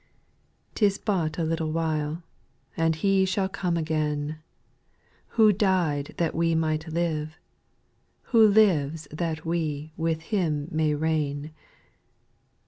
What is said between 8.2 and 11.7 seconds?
who lives That we with Him may reign.